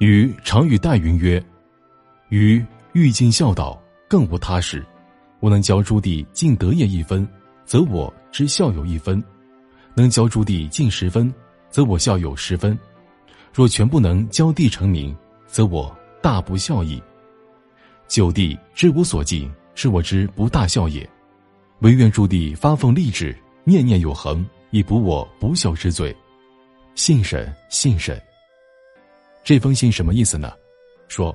[0.00, 1.44] 禹常与戴云曰
[2.30, 2.64] ：“禹
[2.94, 4.82] 欲尽孝道，更无他事。
[5.40, 7.28] 吾能教诸弟尽德业一分，
[7.66, 9.22] 则我之孝有一分；
[9.94, 11.30] 能教诸弟尽十分，
[11.68, 12.78] 则我孝有十分。
[13.52, 15.14] 若全不能教弟成名，
[15.46, 16.98] 则我大不孝矣。
[18.08, 21.06] 九弟知无所尽，是我之不大孝也。
[21.80, 26.16] 唯愿诸弟发奉立志，念念有恒，以补我不孝之罪。
[26.94, 28.18] 信审，信审。
[29.42, 30.52] 这封信什么意思呢？
[31.08, 31.34] 说，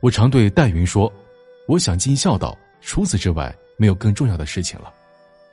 [0.00, 1.12] 我常对戴云说，
[1.66, 4.92] 我想尽孝道，除此之外没有更重要的事情了。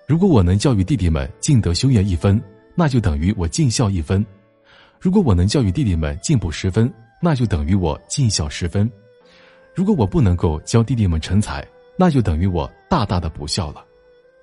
[0.08, 2.42] 如果我能教育弟弟们尽德修业一分，
[2.76, 4.24] 那就等于我尽孝一分；
[5.00, 6.92] 如果我能教育弟弟们进步十分，
[7.22, 8.88] 那就等于我尽孝十分；
[9.74, 13.84] 如果我不能够教弟弟们成才，那就等于我大大的不孝了。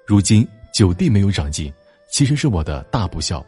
[0.04, 1.72] 如今九弟没有长进，
[2.10, 3.44] 其实是我的大不孝。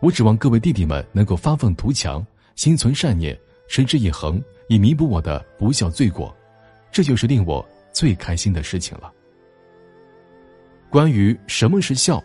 [0.00, 2.24] 我指望各位弟弟们能够发愤图强，
[2.56, 3.38] 心存善念，
[3.68, 6.34] 持之以恒，以弥补我的不孝罪过，
[6.92, 9.12] 这就是令我最开心的事情了。
[10.90, 12.22] 关于什么是孝，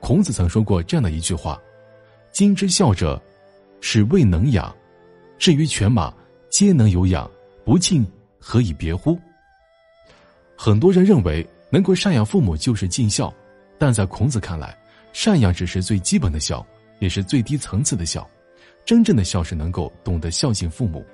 [0.00, 1.60] 孔子曾说过这样的一句话
[2.30, 3.20] ：“今之孝者，
[3.80, 4.74] 是未能养。
[5.38, 6.14] 至于犬马，
[6.48, 7.28] 皆能有养，
[7.64, 8.06] 不敬，
[8.38, 9.18] 何以别乎？”
[10.56, 13.32] 很多人认为能够赡养父母就是尽孝，
[13.78, 14.76] 但在孔子看来，
[15.12, 16.64] 赡养只是最基本的孝。
[17.00, 18.24] 也是最低层次的孝，
[18.84, 21.04] 真正的孝是能够懂得孝敬父母。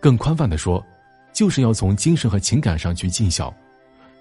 [0.00, 0.84] 更宽泛的说，
[1.32, 3.52] 就是要从精神和情感上去尽孝。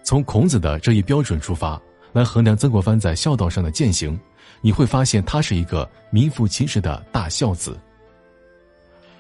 [0.04, 1.80] 从孔子的这一标准出发，
[2.12, 4.20] 来衡量曾国藩在孝道上的践行，
[4.62, 7.78] 你会发现他是一个名副其实的大孝子。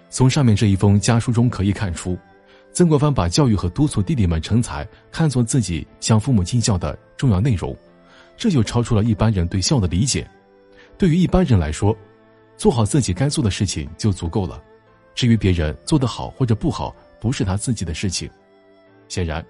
[0.10, 2.18] 从上面这一封家书中可以看出，
[2.74, 7.76] 曾国藩把教育和督促弟弟们成才看作自己向父母尽孝的重要内容，
[8.36, 10.30] 这就超出了一般人对孝的理解。
[10.98, 11.96] 对于一般人来说，
[12.62, 14.62] 做好自己该做的事情就足够了。
[15.16, 18.30] 至于别人做得好或者不好，不是他自己的事情。
[19.08, 19.44] 显然，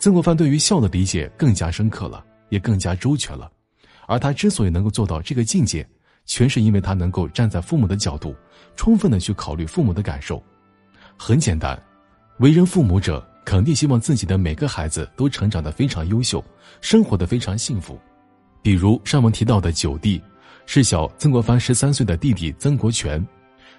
[0.00, 3.48] 曾国藩对于孝的理解更加深刻了，也更加周全了。
[4.08, 5.88] 而他之所以能够做到这个境界，
[6.24, 8.34] 全是因为他能够站在父母的角度，
[8.74, 10.42] 充分的去考虑父母的感受。
[11.16, 11.80] 很简单，
[12.40, 16.44] 为人父母者肯定希望自己的每个孩子都成长得非常优秀，
[16.80, 17.96] 生活的非常幸福。
[18.60, 20.20] 比如上文提到的九弟。
[20.66, 23.24] 是小曾国藩十三岁的弟弟曾国荃，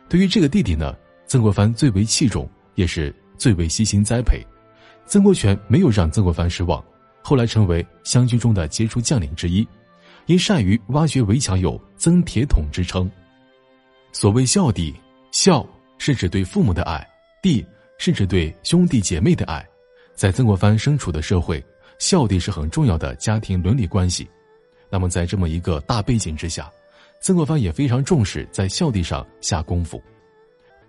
[0.10, 0.96] 对于这个弟弟呢，
[1.28, 4.42] 曾国藩最为器重，也是最为悉心栽培。
[5.06, 6.84] 曾国荃没有让曾国藩失望，
[7.22, 9.68] 后来成为湘军中的杰出将领之一，
[10.26, 13.10] 因善于挖掘围墙，有“曾铁桶”之称。
[14.14, 14.96] 所谓孝弟，
[15.32, 15.68] 孝
[15.98, 17.06] 是指对父母的爱，
[17.42, 17.64] 弟
[17.98, 19.66] 是指对兄弟姐妹的爱。
[20.16, 21.64] 在曾国藩身处的社会，
[22.00, 24.28] 孝弟是很重要的家庭伦理关系。
[24.90, 26.72] 那么，在这么一个大背景之下，
[27.20, 30.02] 曾国藩也非常重视在孝弟上下功夫。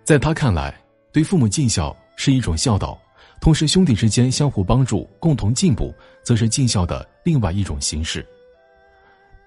[0.05, 0.75] 在他看来，
[1.13, 3.01] 对父母尽孝是一种孝道，
[3.41, 8.25] 同时兄弟之间相互帮助、共同进步，则是尽孝的另外一种形式。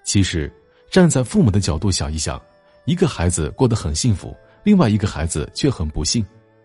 [0.04, 0.52] 其实，
[0.90, 2.40] 站在父母的角度想一想，
[2.84, 6.22] 一个孩子过得很幸福，另外一个孩子却很不幸；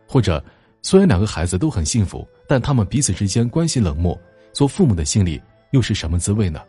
[0.07, 0.43] 或者，
[0.81, 4.19] 虽然两个孩子都很幸福，但他们彼此之间关系冷漠，
[4.53, 6.61] 做父母的心里又是什么滋味呢？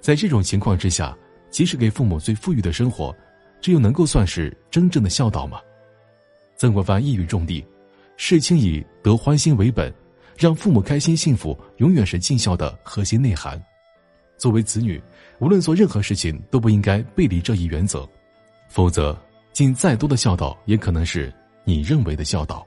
[0.00, 1.16] 在这种情况之下，
[1.50, 3.14] 即使给父母最富裕的生活，
[3.60, 5.60] 这又能够算是真正的孝道吗？
[6.56, 7.64] 曾国藩一语中的，
[8.16, 9.92] 事情以得欢心为本，
[10.36, 13.62] 让父母开心幸福，永远是尽孝的核心内涵。
[14.38, 15.00] 作为子女，
[15.38, 18.08] 无论做任何事情，都不应该背离这一原则，
[18.68, 19.16] 否则
[19.52, 21.32] 尽再多的孝道，也可能是
[21.64, 22.66] 你认为的孝道。